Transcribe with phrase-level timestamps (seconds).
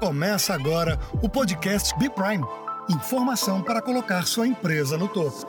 [0.00, 2.44] Começa agora o podcast B Prime.
[2.90, 5.46] Informação para colocar sua empresa no topo.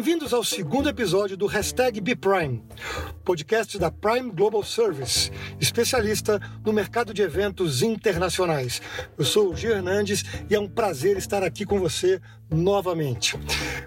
[0.00, 2.64] Bem-vindos ao segundo episódio do Hashtag BPrime,
[3.22, 5.30] podcast da Prime Global Service,
[5.60, 8.80] especialista no mercado de eventos internacionais.
[9.18, 12.18] Eu sou o Gio Hernandes e é um prazer estar aqui com você
[12.50, 13.38] novamente.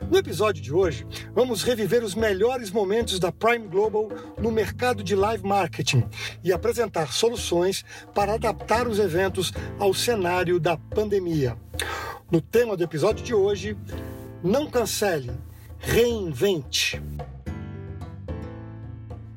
[0.08, 4.08] No episódio de hoje, vamos reviver os melhores momentos da Prime Global
[4.38, 6.04] no mercado de live marketing
[6.44, 11.58] e apresentar soluções para adaptar os eventos ao cenário da pandemia.
[12.30, 13.76] No tema do episódio de hoje,
[14.44, 15.32] não cancele,
[15.86, 17.00] reinvente.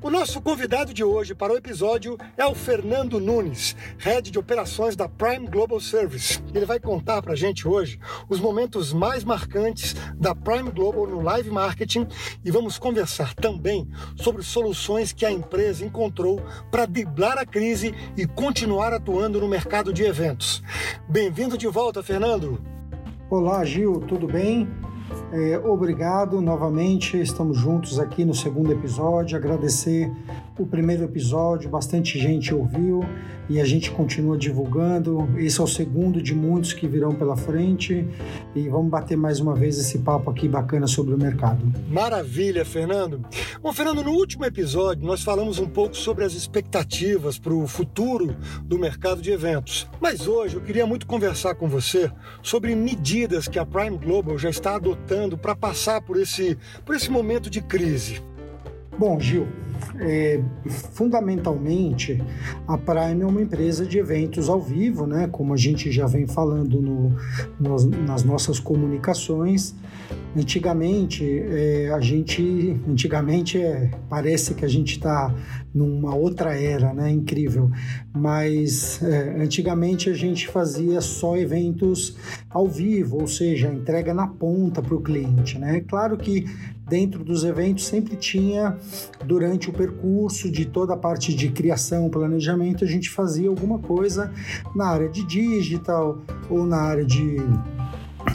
[0.01, 4.95] O nosso convidado de hoje para o episódio é o Fernando Nunes, head de operações
[4.95, 6.41] da Prime Global Service.
[6.55, 7.99] Ele vai contar para a gente hoje
[8.29, 12.07] os momentos mais marcantes da Prime Global no live marketing
[12.45, 18.25] e vamos conversar também sobre soluções que a empresa encontrou para driblar a crise e
[18.25, 20.63] continuar atuando no mercado de eventos.
[21.09, 22.63] Bem-vindo de volta, Fernando.
[23.29, 24.65] Olá, Gil, tudo bem?
[25.29, 29.35] É, obrigado novamente, estamos juntos aqui no segundo episódio.
[29.35, 30.09] Agradecer
[30.57, 33.01] o primeiro episódio, bastante gente ouviu
[33.49, 35.27] e a gente continua divulgando.
[35.37, 38.07] Esse é o segundo de muitos que virão pela frente
[38.55, 41.61] e vamos bater mais uma vez esse papo aqui bacana sobre o mercado.
[41.89, 43.21] Maravilha, Fernando.
[43.61, 48.33] Bom, Fernando, no último episódio nós falamos um pouco sobre as expectativas para o futuro
[48.63, 49.89] do mercado de eventos.
[49.99, 52.09] Mas hoje eu queria muito conversar com você
[52.41, 57.09] sobre medidas que a Prime Global já está adotando para passar por esse, por esse
[57.09, 58.21] momento de crise.
[58.97, 59.47] Bom, Gil,
[59.99, 62.21] é, fundamentalmente
[62.67, 65.27] a Prime é uma empresa de eventos ao vivo, né?
[65.31, 67.15] Como a gente já vem falando no,
[67.59, 69.75] no, nas nossas comunicações.
[70.35, 75.33] Antigamente, é, a gente, antigamente é, parece que a gente está
[75.73, 77.09] numa outra era, né?
[77.09, 77.71] Incrível.
[78.13, 82.15] Mas é, antigamente a gente fazia só eventos
[82.49, 85.81] ao vivo, ou seja, entrega na ponta para o cliente, né?
[85.87, 86.45] Claro que
[86.87, 88.77] dentro dos eventos sempre tinha
[89.25, 94.31] durante o percurso de toda a parte de criação, planejamento, a gente fazia alguma coisa
[94.75, 97.37] na área de digital ou na área de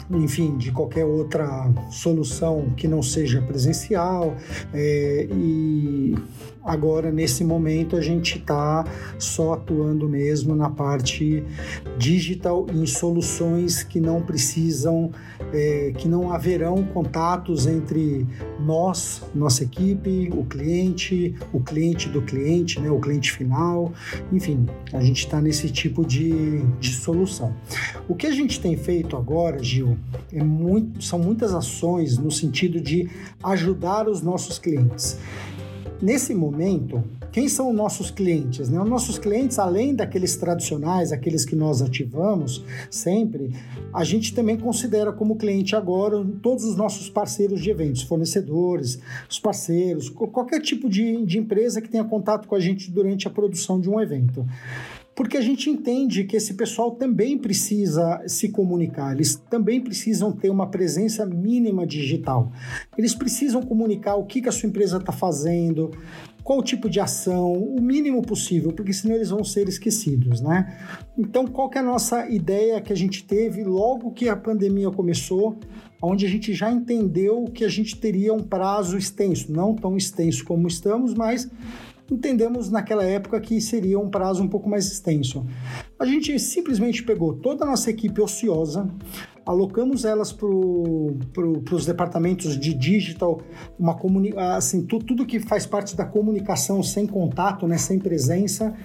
[0.09, 4.35] enfim, de qualquer outra solução que não seja presencial.
[4.73, 6.15] É, e
[6.63, 8.85] agora, nesse momento, a gente está
[9.19, 11.43] só atuando mesmo na parte
[11.97, 15.11] digital em soluções que não precisam,
[15.53, 18.25] é, que não haverão contatos entre
[18.59, 23.91] nós, nossa equipe, o cliente, o cliente do cliente, né, o cliente final.
[24.31, 27.53] Enfim, a gente está nesse tipo de, de solução.
[28.07, 29.97] O que a gente tem feito agora, Gil,
[30.31, 33.09] é muito, são muitas ações no sentido de
[33.43, 35.17] ajudar os nossos clientes.
[36.03, 38.67] Nesse momento, quem são os nossos clientes?
[38.67, 38.77] Né?
[38.77, 43.55] Os nossos clientes, além daqueles tradicionais, aqueles que nós ativamos sempre,
[43.93, 48.99] a gente também considera como cliente agora todos os nossos parceiros de eventos, fornecedores,
[49.29, 53.31] os parceiros, qualquer tipo de, de empresa que tenha contato com a gente durante a
[53.31, 54.45] produção de um evento
[55.15, 60.49] porque a gente entende que esse pessoal também precisa se comunicar, eles também precisam ter
[60.49, 62.51] uma presença mínima digital.
[62.97, 65.91] Eles precisam comunicar o que, que a sua empresa está fazendo,
[66.43, 70.77] qual tipo de ação, o mínimo possível, porque senão eles vão ser esquecidos, né?
[71.17, 74.91] Então, qual que é a nossa ideia que a gente teve logo que a pandemia
[74.91, 75.57] começou,
[76.03, 80.43] onde a gente já entendeu que a gente teria um prazo extenso, não tão extenso
[80.43, 81.49] como estamos, mas
[82.11, 85.45] entendemos naquela época que seria um prazo um pouco mais extenso.
[85.97, 88.89] A gente simplesmente pegou toda a nossa equipe ociosa,
[89.45, 90.49] alocamos elas para
[91.31, 93.41] pro, os departamentos de digital,
[93.79, 98.75] uma comuni assim, tu, tudo que faz parte da comunicação sem contato, né, sem presença,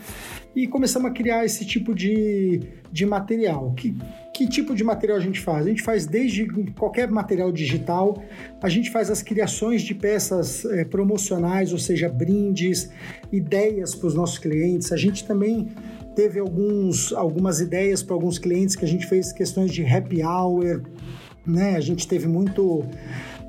[0.54, 2.60] e começamos a criar esse tipo de,
[2.92, 3.72] de material.
[3.76, 3.96] Que,
[4.38, 5.66] que tipo de material a gente faz?
[5.66, 8.22] A gente faz desde qualquer material digital,
[8.62, 12.88] a gente faz as criações de peças é, promocionais, ou seja, brindes,
[13.32, 14.92] ideias para os nossos clientes.
[14.92, 15.66] A gente também
[16.14, 20.82] teve alguns, algumas ideias para alguns clientes que a gente fez questões de happy hour,
[21.44, 21.74] né?
[21.74, 22.84] A gente teve muito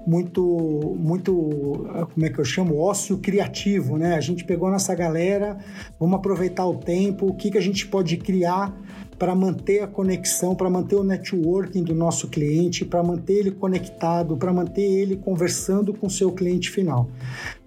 [0.08, 5.58] muito muito como é que eu chamo ócio criativo né a gente pegou nossa galera
[6.00, 8.74] vamos aproveitar o tempo o que que a gente pode criar
[9.20, 14.38] para manter a conexão, para manter o networking do nosso cliente, para manter ele conectado,
[14.38, 17.10] para manter ele conversando com o seu cliente final.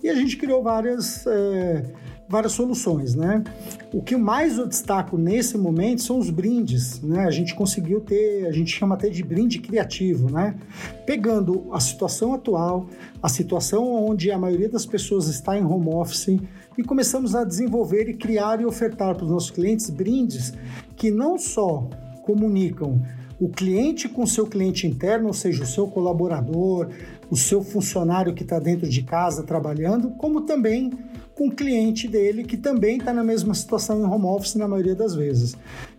[0.02, 1.84] E a gente criou várias, é,
[2.26, 3.44] várias soluções, né?
[3.92, 7.26] O que mais eu destaco nesse momento são os brindes, né?
[7.26, 10.56] A gente conseguiu ter, a gente chama até de brinde criativo, né?
[11.04, 12.86] Pegando a situação atual,
[13.22, 16.38] a situação onde a maioria das pessoas está em home office
[16.76, 20.52] e começamos a desenvolver e criar e ofertar para os nossos clientes brindes
[20.96, 21.88] que não só
[22.22, 23.00] comunicam
[23.40, 26.88] o cliente com seu cliente interno, ou seja, o seu colaborador,
[27.28, 30.92] o seu funcionário que está dentro de casa trabalhando, como também
[31.34, 34.94] com o cliente dele que também está na mesma situação em home office na maioria
[34.94, 35.56] das vezes.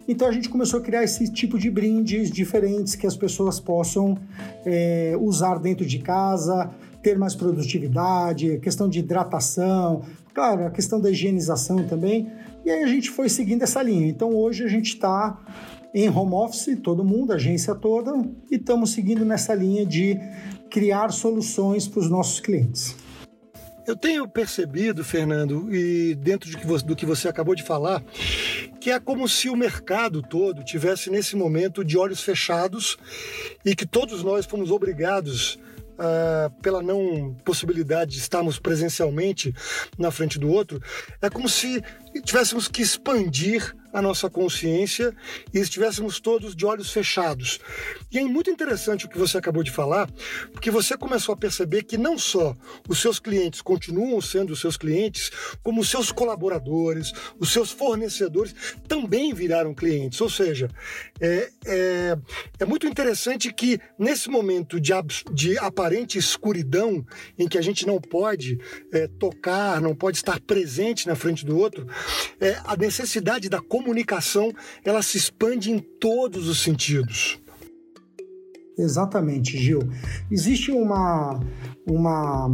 [0.08, 4.18] Então a gente começou a criar esse tipo de brindes diferentes que as pessoas possam
[4.66, 6.70] é, usar dentro de casa,
[7.02, 10.04] ter mais produtividade, questão de hidratação,
[10.34, 12.32] claro, a questão da higienização também.
[12.66, 14.08] E aí a gente foi seguindo essa linha.
[14.08, 15.38] Então hoje a gente está
[15.94, 18.12] em home office, todo mundo, agência toda,
[18.50, 20.20] e estamos seguindo nessa linha de
[20.70, 22.96] criar soluções para os nossos clientes.
[23.86, 28.02] Eu tenho percebido, Fernando, e dentro de que você, do que você acabou de falar,
[28.80, 32.98] que é como se o mercado todo tivesse nesse momento de olhos fechados
[33.64, 35.60] e que todos nós fomos obrigados
[35.94, 39.54] Uh, pela não possibilidade de estarmos presencialmente
[39.96, 40.82] na frente do outro,
[41.22, 41.84] é como se
[42.22, 45.16] tivéssemos que expandir a nossa consciência
[45.54, 47.60] e estivéssemos todos de olhos fechados.
[48.12, 50.10] E é muito interessante o que você acabou de falar,
[50.52, 52.58] porque você começou a perceber que não só
[52.90, 55.32] os seus clientes continuam sendo os seus clientes,
[55.62, 58.56] como os seus colaboradores, os seus fornecedores
[58.88, 60.20] também viraram clientes.
[60.20, 60.68] Ou seja,
[61.22, 62.18] é, é,
[62.60, 64.92] é muito interessante que nesse momento de,
[65.32, 67.06] de aparente escuridão,
[67.38, 68.58] em que a gente não pode
[68.92, 71.86] é, tocar, não pode estar presente na frente do outro,
[72.40, 74.54] é, a necessidade da comunicação
[74.84, 77.40] ela se expande em todos os sentidos.
[78.78, 79.82] Exatamente, Gil.
[80.32, 81.40] Existe uma,
[81.88, 82.48] uma,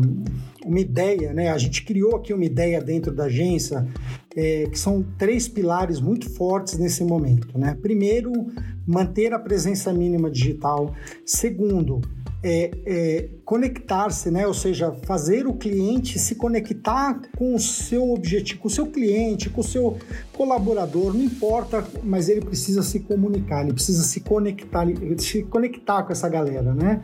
[0.66, 1.50] uma ideia, né?
[1.50, 3.88] A gente criou aqui uma ideia dentro da agência
[4.36, 7.78] é, que são três pilares muito fortes nesse momento, né?
[7.82, 8.34] Primeiro,
[8.86, 10.94] manter a presença mínima digital.
[11.26, 12.02] Segundo,
[12.42, 14.48] é, é, conectar-se, né?
[14.48, 19.50] ou seja, fazer o cliente se conectar com o seu objetivo, com o seu cliente,
[19.50, 19.98] com o seu
[20.34, 24.86] colaborador, não importa, mas ele precisa se comunicar, ele precisa se conectar,
[25.18, 27.02] se conectar com essa galera, né?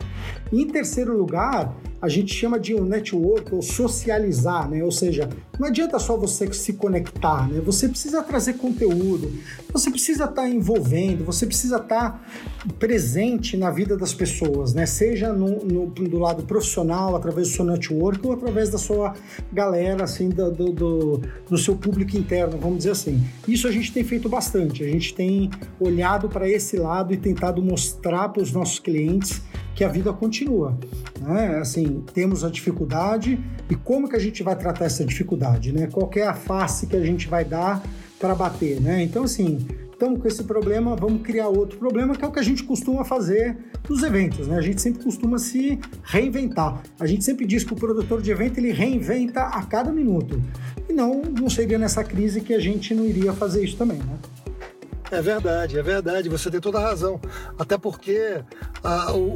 [0.50, 4.84] E em terceiro lugar, a gente chama de um network ou socializar, né?
[4.84, 5.28] Ou seja,
[5.58, 7.60] não adianta só você se conectar, né?
[7.64, 9.32] Você precisa trazer conteúdo,
[9.72, 12.20] você precisa estar tá envolvendo, você precisa estar tá
[12.78, 14.84] presente na vida das pessoas, né?
[14.84, 19.14] Seja no, no, do lado profissional, através do seu network ou através da sua
[19.52, 23.24] galera, assim, do, do, do seu público interno, vamos dizer assim.
[23.48, 25.50] Isso a gente tem feito bastante, a gente tem
[25.80, 29.40] olhado para esse lado e tentado mostrar para os nossos clientes
[29.74, 30.76] que a vida continua.
[31.20, 31.58] Né?
[31.58, 33.38] Assim, temos a dificuldade
[33.70, 35.88] e como que a gente vai tratar essa dificuldade, né?
[35.90, 37.82] Qual é a face que a gente vai dar
[38.18, 39.02] para bater, né?
[39.02, 42.42] Então, assim, estamos com esse problema, vamos criar outro problema, que é o que a
[42.42, 43.56] gente costuma fazer
[43.88, 44.58] nos eventos, né?
[44.58, 46.82] A gente sempre costuma se reinventar.
[47.00, 50.40] A gente sempre diz que o produtor de evento ele reinventa a cada minuto.
[50.88, 54.18] E não, não seria nessa crise que a gente não iria fazer isso também, né?
[55.10, 57.20] É verdade, é verdade, você tem toda a razão.
[57.56, 58.42] Até porque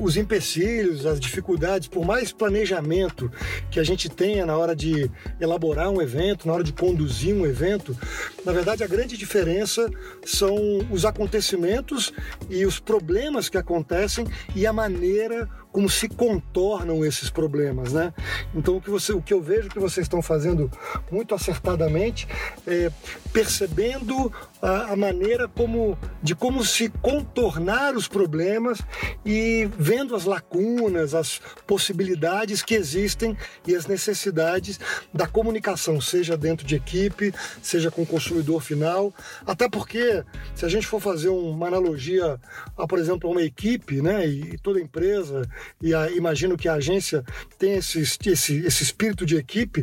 [0.02, 3.30] os empecilhos, as dificuldades, por mais planejamento
[3.70, 7.46] que a gente tenha na hora de elaborar um evento, na hora de conduzir um
[7.46, 7.96] evento,
[8.44, 9.88] na verdade a grande diferença
[10.24, 10.56] são
[10.90, 12.12] os acontecimentos
[12.48, 18.12] e os problemas que acontecem e a maneira como se contornam esses problemas, né?
[18.54, 20.70] Então o que, você, o que eu vejo que vocês estão fazendo
[21.10, 22.26] muito acertadamente
[22.66, 22.90] é
[23.32, 28.80] percebendo a, a maneira como de como se contornar os problemas
[29.24, 33.36] e vendo as lacunas, as possibilidades que existem
[33.66, 34.80] e as necessidades
[35.14, 39.12] da comunicação, seja dentro de equipe, seja com o consumidor final,
[39.46, 40.24] até porque
[40.54, 42.38] se a gente for fazer uma analogia,
[42.76, 45.48] a, por exemplo, a uma equipe, né, e toda empresa
[45.80, 47.24] e a, imagino que a agência
[47.58, 49.82] tem esse, esse, esse espírito de equipe,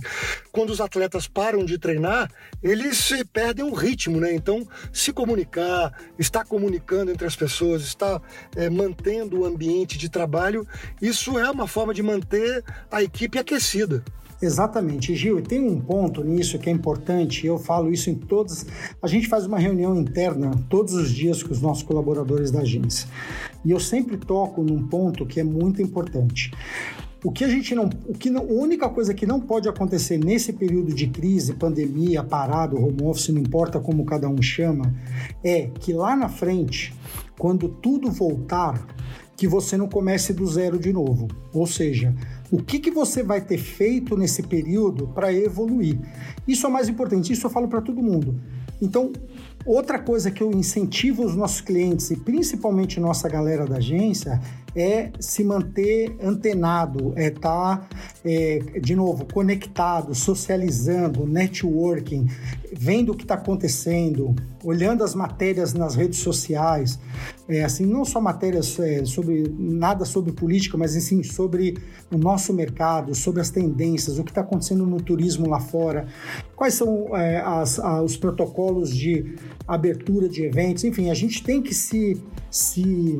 [0.51, 2.29] quando os atletas param de treinar,
[2.61, 4.33] eles perdem o ritmo, né?
[4.33, 8.21] Então, se comunicar, estar comunicando entre as pessoas, estar
[8.55, 10.67] é, mantendo o ambiente de trabalho,
[11.01, 14.03] isso é uma forma de manter a equipe aquecida.
[14.41, 15.39] Exatamente, Gil.
[15.39, 18.65] E tem um ponto nisso que é importante, eu falo isso em todas.
[19.01, 23.09] A gente faz uma reunião interna todos os dias com os nossos colaboradores da agência.
[23.65, 26.51] E eu sempre toco num ponto que é muito importante.
[27.23, 30.19] O que a gente não, o que não, a única coisa que não pode acontecer
[30.19, 34.93] nesse período de crise, pandemia, parado, home office, não importa como cada um chama,
[35.43, 36.93] é que lá na frente,
[37.39, 38.85] quando tudo voltar,
[39.37, 41.27] que você não comece do zero de novo.
[41.53, 42.13] Ou seja,
[42.49, 45.99] O que, que você vai ter feito nesse período para evoluir?
[46.47, 48.39] Isso é o mais importante, isso eu falo para todo mundo.
[48.81, 49.11] Então,
[49.65, 54.39] outra coisa que eu incentivo os nossos clientes e principalmente nossa galera da agência
[54.77, 57.89] é se manter antenado, é estar, tá,
[58.23, 62.27] é, de novo, conectado, socializando, networking,
[62.71, 66.99] vendo o que está acontecendo, olhando as matérias nas redes sociais,
[67.49, 71.77] é, assim, não só matérias é, sobre nada sobre política, mas sim sobre
[72.11, 76.07] o nosso mercado, sobre as tendências, o que está acontecendo no turismo lá fora,
[76.55, 81.61] quais são é, as, a, os protocolos de abertura de eventos, enfim, a gente tem
[81.61, 83.17] que se, se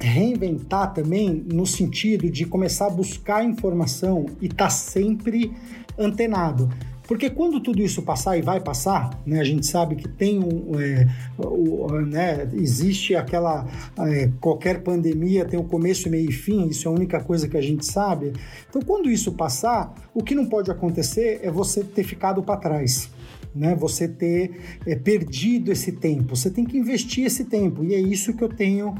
[0.00, 5.52] reinventar também no sentido de começar a buscar informação e estar tá sempre
[5.98, 6.68] antenado.
[7.10, 10.78] Porque quando tudo isso passar e vai passar, né, a gente sabe que tem um,
[10.78, 11.08] é,
[11.38, 13.66] o, né, existe aquela
[13.98, 16.68] é, qualquer pandemia tem um começo, meio e fim.
[16.68, 18.32] Isso é a única coisa que a gente sabe.
[18.68, 23.10] Então, quando isso passar, o que não pode acontecer é você ter ficado para trás
[23.54, 23.74] né?
[23.74, 26.36] Você ter é, perdido esse tempo.
[26.36, 28.94] Você tem que investir esse tempo e é isso que eu tenho,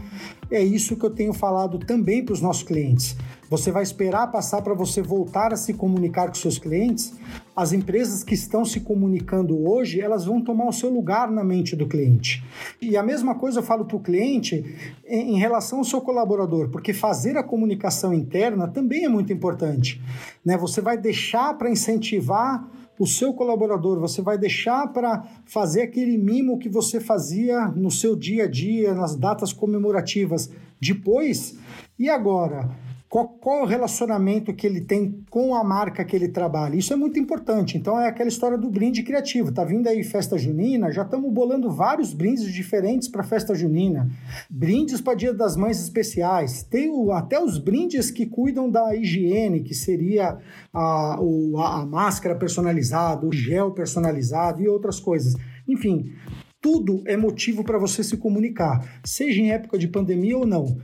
[0.51, 3.17] é isso que eu tenho falado também para os nossos clientes.
[3.51, 7.13] Você vai esperar passar para você voltar a se comunicar com seus clientes?
[7.55, 11.75] As empresas que estão se comunicando hoje, elas vão tomar o seu lugar na mente
[11.75, 12.45] do cliente.
[12.81, 14.65] E a mesma coisa eu falo para o cliente
[15.05, 20.01] em relação ao seu colaborador, porque fazer a comunicação interna também é muito importante.
[20.45, 20.57] Né?
[20.57, 22.69] Você vai deixar para incentivar
[23.01, 28.15] o seu colaborador, você vai deixar para fazer aquele mimo que você fazia no seu
[28.15, 31.59] dia a dia, nas datas comemorativas, depois
[31.99, 32.69] e agora?
[33.11, 36.77] Qual, qual o relacionamento que ele tem com a marca que ele trabalha.
[36.77, 37.77] Isso é muito importante.
[37.77, 39.51] Então é aquela história do brinde criativo.
[39.51, 44.09] Tá vindo aí festa junina, já estamos bolando vários brindes diferentes para festa junina.
[44.49, 46.63] Brindes para Dia das Mães especiais.
[46.63, 50.39] Tem o, até os brindes que cuidam da higiene, que seria
[50.73, 55.35] a, o, a, a máscara personalizada, o gel personalizado e outras coisas.
[55.67, 56.13] Enfim,
[56.61, 60.79] tudo é motivo para você se comunicar, seja em época de pandemia ou não.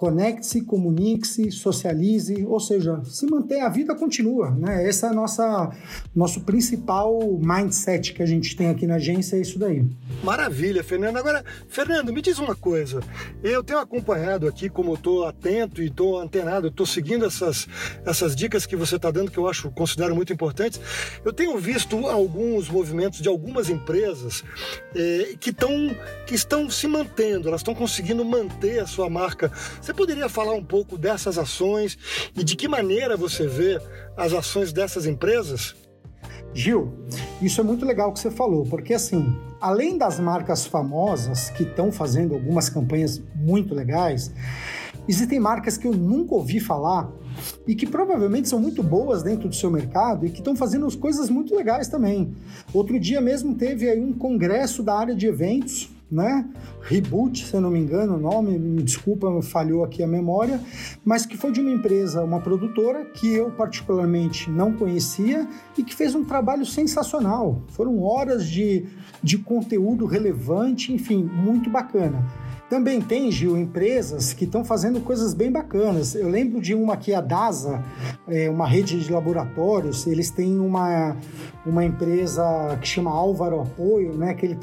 [0.00, 4.88] Conecte-se, comunique-se, socialize, ou seja, se manter, a vida continua, né?
[4.88, 5.70] Esse é nossa
[6.16, 9.84] nosso principal mindset que a gente tem aqui na agência, é isso daí.
[10.24, 11.18] Maravilha, Fernando.
[11.18, 13.02] Agora, Fernando, me diz uma coisa.
[13.42, 17.68] Eu tenho acompanhado aqui, como eu estou atento e estou antenado, estou seguindo essas,
[18.02, 20.80] essas dicas que você está dando, que eu acho, considero muito importantes.
[21.22, 24.42] Eu tenho visto alguns movimentos de algumas empresas
[24.96, 25.94] eh, que, tão,
[26.26, 29.52] que estão se mantendo, elas estão conseguindo manter a sua marca
[29.89, 31.98] você poderia falar um pouco dessas ações
[32.36, 33.80] e de que maneira você vê
[34.16, 35.74] as ações dessas empresas?
[36.52, 36.92] Gil,
[37.40, 41.92] isso é muito legal que você falou, porque assim, além das marcas famosas que estão
[41.92, 44.32] fazendo algumas campanhas muito legais,
[45.06, 47.10] existem marcas que eu nunca ouvi falar
[47.66, 51.30] e que provavelmente são muito boas dentro do seu mercado e que estão fazendo coisas
[51.30, 52.34] muito legais também.
[52.74, 56.44] Outro dia mesmo teve aí um congresso da área de eventos né?
[56.82, 60.60] Reboot, se eu não me engano, o nome, me desculpa, falhou aqui a memória,
[61.04, 65.46] mas que foi de uma empresa, uma produtora que eu particularmente não conhecia
[65.78, 67.62] e que fez um trabalho sensacional.
[67.68, 68.86] Foram horas de,
[69.22, 72.26] de conteúdo relevante, enfim, muito bacana.
[72.70, 76.14] Também tem, Gil, empresas que estão fazendo coisas bem bacanas.
[76.14, 77.82] Eu lembro de uma aqui, a DASA,
[78.28, 81.16] é uma rede de laboratórios, eles têm uma,
[81.66, 84.56] uma empresa que chama Álvaro Apoio, né, que eles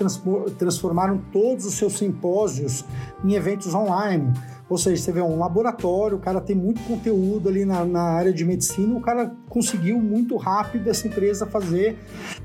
[0.57, 2.85] transformaram todos os seus simpósios
[3.25, 4.31] em eventos online.
[4.69, 8.33] Ou seja, você vê um laboratório, o cara tem muito conteúdo ali na, na área
[8.33, 11.97] de medicina, o cara conseguiu muito rápido essa empresa fazer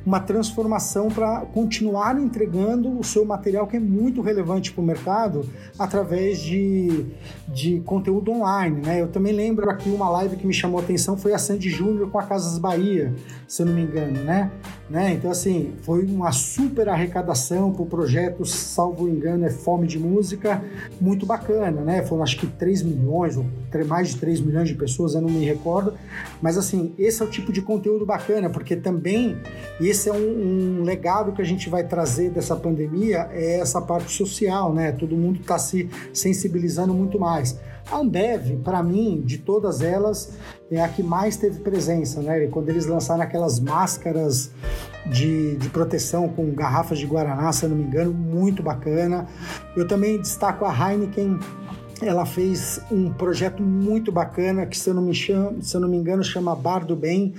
[0.06, 5.44] uma transformação para continuar entregando o seu material que é muito relevante para o mercado
[5.76, 7.06] através de,
[7.48, 8.80] de conteúdo online.
[8.84, 9.00] Né?
[9.00, 12.08] Eu também lembro aqui uma live que me chamou a atenção foi a Sandy Júnior
[12.10, 13.12] com a Casas Bahia,
[13.48, 14.50] se eu não me engano, né?
[14.88, 15.12] né?
[15.12, 20.62] Então, assim, foi uma super arrecadação para o projeto, salvo engano, é Fome de Música,
[21.00, 22.02] muito bacana, né?
[22.20, 23.46] Acho que 3 milhões, ou
[23.86, 25.94] mais de 3 milhões de pessoas, eu não me recordo.
[26.40, 29.36] Mas, assim, esse é o tipo de conteúdo bacana, porque também
[29.80, 34.10] esse é um, um legado que a gente vai trazer dessa pandemia, é essa parte
[34.10, 34.90] social, né?
[34.90, 37.58] Todo mundo está se sensibilizando muito mais.
[37.90, 40.32] A Ambev, para mim, de todas elas,
[40.70, 42.46] é a que mais teve presença, né?
[42.46, 44.50] Quando eles lançaram aquelas máscaras
[45.06, 49.26] de, de proteção com garrafas de Guaraná, se eu não me engano, muito bacana.
[49.76, 51.38] Eu também destaco a Heineken
[52.04, 55.88] ela fez um projeto muito bacana que, se eu não me, chamo, se eu não
[55.88, 57.34] me engano, chama Bar do Bem,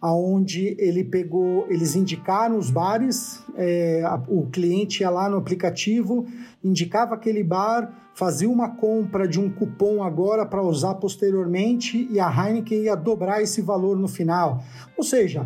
[0.00, 6.26] aonde ele pegou, eles indicaram os bares, é, o cliente ia lá no aplicativo,
[6.62, 12.28] indicava aquele bar, fazia uma compra de um cupom agora para usar posteriormente e a
[12.28, 14.62] Heineken ia dobrar esse valor no final.
[14.96, 15.44] Ou seja,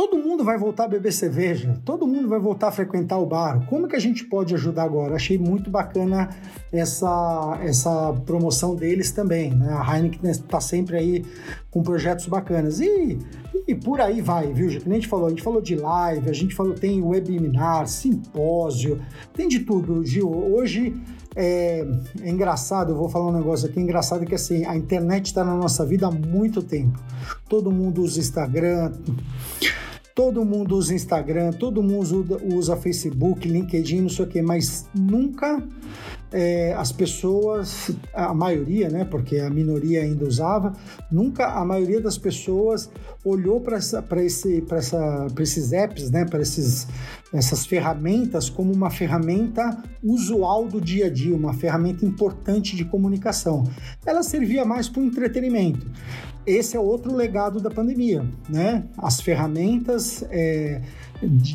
[0.00, 3.66] todo mundo vai voltar a beber cerveja, todo mundo vai voltar a frequentar o bar.
[3.66, 5.14] Como que a gente pode ajudar agora?
[5.14, 6.30] Achei muito bacana
[6.72, 9.50] essa, essa promoção deles também.
[9.54, 9.68] Né?
[9.70, 11.24] A Heineken está sempre aí
[11.70, 12.80] com projetos bacanas.
[12.80, 13.18] E,
[13.68, 14.70] e por aí vai, viu?
[14.70, 19.02] Que a gente falou, a gente falou de live, a gente falou, tem webinar, simpósio,
[19.34, 20.30] tem de tudo, Gil.
[20.30, 20.94] Hoje
[21.36, 21.86] é,
[22.22, 25.44] é, engraçado, eu vou falar um negócio aqui, é engraçado que assim, a internet está
[25.44, 26.98] na nossa vida há muito tempo.
[27.50, 28.92] Todo mundo usa Instagram,
[30.14, 35.62] Todo mundo usa Instagram, todo mundo usa, Facebook, LinkedIn, não sei o quê, mas nunca
[36.32, 40.72] é, as pessoas, a maioria, né, porque a minoria ainda usava,
[41.10, 42.90] nunca a maioria das pessoas
[43.24, 43.78] olhou para
[44.24, 51.10] esse, essa, esses apps, né, para essas ferramentas como uma ferramenta usual do dia a
[51.10, 53.64] dia, uma ferramenta importante de comunicação.
[54.04, 55.86] Ela servia mais para o entretenimento
[56.50, 58.84] esse é outro legado da pandemia, né?
[58.98, 60.80] As ferramentas é,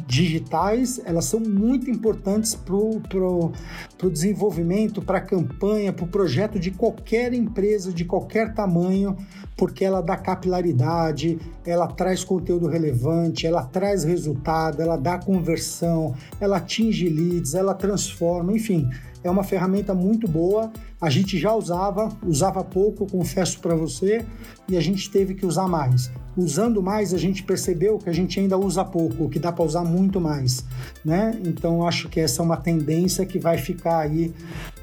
[0.08, 3.52] digitais, elas são muito importantes para o pro,
[3.98, 9.18] pro desenvolvimento, para a campanha, para o projeto de qualquer empresa, de qualquer tamanho,
[9.58, 16.58] porque ela dá capilaridade, ela traz conteúdo relevante, ela traz resultado, ela dá conversão, ela
[16.58, 18.90] atinge leads, ela transforma, enfim,
[19.28, 20.72] é uma ferramenta muito boa.
[21.02, 24.24] A gente já usava, usava pouco, confesso para você,
[24.68, 26.12] e a gente teve que usar mais.
[26.38, 29.84] Usando mais, a gente percebeu que a gente ainda usa pouco, que dá para usar
[29.84, 30.64] muito mais,
[31.04, 31.40] né?
[31.46, 34.34] Então acho que essa é uma tendência que vai ficar aí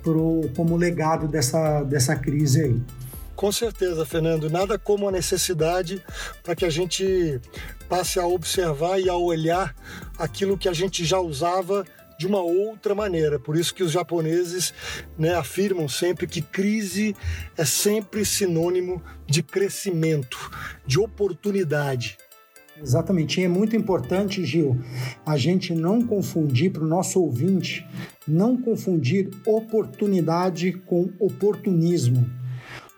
[0.03, 2.83] pro, como legado dessa, dessa crise aí.
[3.37, 4.49] Com certeza, Fernando.
[4.49, 6.03] Nada como a necessidade
[6.43, 7.41] para que a gente
[7.89, 9.75] passe a observar e a olhar
[10.19, 11.85] aquilo que a gente já usava
[12.19, 13.39] de uma outra maneira.
[13.39, 14.73] Por isso que os japoneses
[15.19, 17.15] né, afirmam sempre que crise
[17.57, 20.51] é sempre sinônimo de crescimento,
[20.87, 22.17] de oportunidade.
[22.81, 24.81] Exatamente, e é muito importante, Gil,
[25.27, 27.87] a gente não confundir para o nosso ouvinte,
[28.27, 32.42] não confundir oportunidade com oportunismo.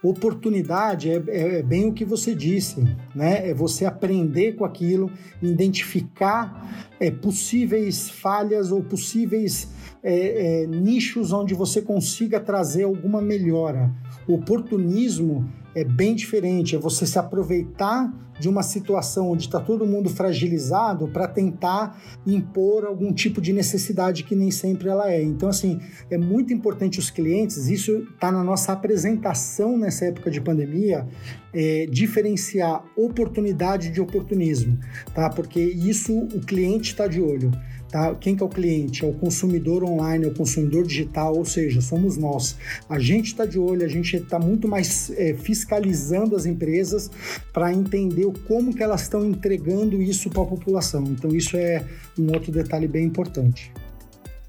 [0.05, 2.79] Oportunidade é, é, é, bem o que você disse,
[3.15, 3.49] né?
[3.49, 5.11] É você aprender com aquilo,
[5.43, 9.67] identificar é, possíveis falhas ou possíveis
[10.03, 13.91] é, é, nichos onde você consiga trazer alguma melhora.
[14.29, 19.87] O oportunismo é bem diferente, é você se aproveitar de uma situação onde está todo
[19.87, 25.23] mundo fragilizado para tentar impor algum tipo de necessidade que nem sempre ela é.
[25.23, 30.41] Então, assim, é muito importante os clientes, isso está na nossa apresentação nessa época de
[30.41, 31.07] pandemia,
[31.53, 34.79] é, diferenciar oportunidade de oportunismo,
[35.15, 35.31] tá?
[35.31, 37.53] Porque isso o cliente está de olho.
[37.95, 38.13] Tá?
[38.17, 39.05] Quem que é o cliente?
[39.05, 42.57] É o consumidor online, é o consumidor digital, ou seja, somos nós.
[42.89, 47.09] A gente está de olho, a gente está muito mais é, fiscalizando as empresas
[47.53, 51.05] para entender como que elas estão entregando isso para a população.
[51.05, 51.85] Então isso é
[52.19, 53.73] um outro detalhe bem importante.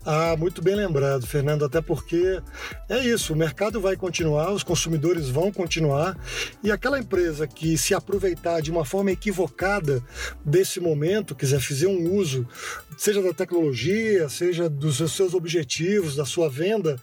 [0.08, 2.39] Ah, muito bem lembrado, Fernando, até porque
[2.88, 6.15] é isso, o mercado vai continuar, os consumidores vão continuar
[6.63, 10.04] e aquela empresa que se aproveitar de uma forma equivocada
[10.45, 12.48] desse momento, quiser fazer um uso,
[12.95, 16.98] seja da tecnologia, seja dos seus objetivos, da sua venda,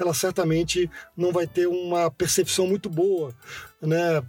[0.00, 3.34] ela certamente não vai ter uma percepção muito boa,
[3.82, 4.22] né?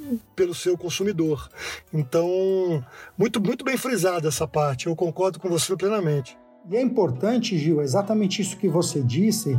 [0.00, 1.48] É, pelo seu consumidor.
[1.92, 2.84] Então,
[3.16, 6.36] muito, muito bem frisada essa parte, eu concordo com você plenamente.
[6.68, 9.58] E é importante, Gil, exatamente isso que você disse,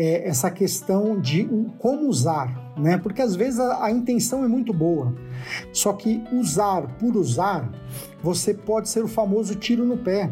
[0.00, 1.44] é essa questão de
[1.78, 2.96] como usar, né?
[2.98, 5.12] Porque às vezes a, a intenção é muito boa,
[5.72, 7.68] só que usar por usar
[8.22, 10.30] você pode ser o famoso tiro no pé,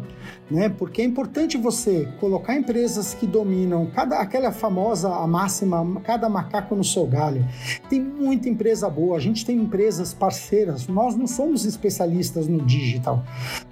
[0.51, 0.69] né?
[0.69, 6.75] Porque é importante você colocar empresas que dominam cada aquela famosa a máxima, cada macaco
[6.75, 7.47] no seu galho.
[7.89, 10.87] Tem muita empresa boa, a gente tem empresas parceiras.
[10.87, 13.23] Nós não somos especialistas no digital,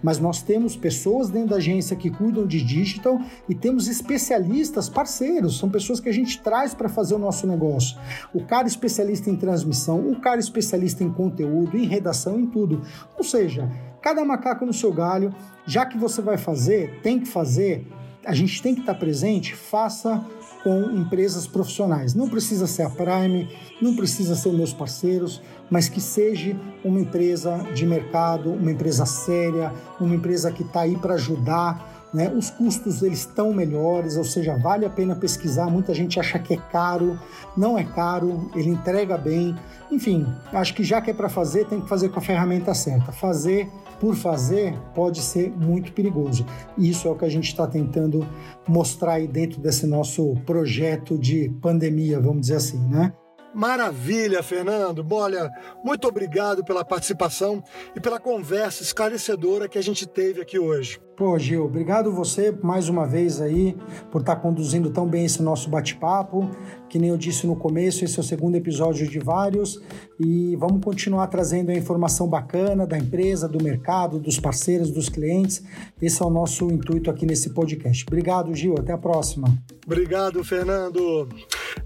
[0.01, 5.57] mas nós temos pessoas dentro da agência que cuidam de digital e temos especialistas parceiros,
[5.57, 7.95] são pessoas que a gente traz para fazer o nosso negócio.
[8.33, 12.81] O cara especialista em transmissão, o cara especialista em conteúdo, em redação, em tudo.
[13.15, 13.69] Ou seja,
[14.01, 15.33] cada macaco no seu galho,
[15.67, 17.87] já que você vai fazer, tem que fazer,
[18.25, 20.25] a gente tem que estar presente, faça
[20.63, 22.15] com empresas profissionais.
[22.15, 23.47] Não precisa ser a Prime,
[23.79, 29.71] não precisa ser meus parceiros, mas que seja uma empresa de mercado, uma empresa séria,
[29.99, 32.29] uma empresa que está aí para ajudar né?
[32.29, 35.69] Os custos eles estão melhores, ou seja, vale a pena pesquisar.
[35.69, 37.19] Muita gente acha que é caro,
[37.57, 39.53] não é caro, ele entrega bem.
[39.91, 43.11] Enfim, acho que já que é para fazer, tem que fazer com a ferramenta certa.
[43.11, 46.45] Fazer por fazer pode ser muito perigoso.
[46.77, 48.25] E isso é o que a gente está tentando
[48.67, 53.11] mostrar aí dentro desse nosso projeto de pandemia, vamos dizer assim, né?
[53.55, 55.05] Maravilha, Fernando.
[55.09, 55.49] Olha,
[55.81, 57.63] muito obrigado pela participação
[57.95, 60.99] e pela conversa esclarecedora que a gente teve aqui hoje.
[61.15, 63.73] Pô, Gil, obrigado você mais uma vez aí
[64.11, 66.51] por estar conduzindo tão bem esse nosso bate-papo.
[66.89, 69.81] Que nem eu disse no começo, esse é o segundo episódio de vários
[70.19, 75.63] e vamos continuar trazendo a informação bacana da empresa, do mercado, dos parceiros, dos clientes.
[76.01, 78.03] Esse é o nosso intuito aqui nesse podcast.
[78.05, 78.75] Obrigado, Gil.
[78.77, 79.47] Até a próxima.
[79.85, 81.29] Obrigado, Fernando.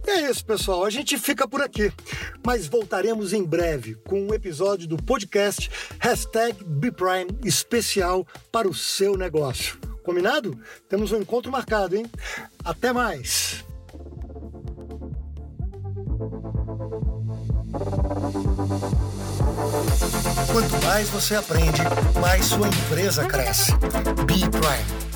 [0.08, 0.84] É isso, pessoal.
[0.86, 1.92] A gente fica por aqui,
[2.46, 9.18] mas voltaremos em breve com um episódio do podcast Hashtag BPrime especial para o seu
[9.18, 9.78] negócio.
[10.04, 10.60] Combinado?
[10.88, 12.06] Temos um encontro marcado, hein?
[12.64, 13.64] Até mais!
[20.52, 21.82] Quanto mais você aprende,
[22.20, 23.72] mais sua empresa cresce.
[24.26, 25.09] Be Prime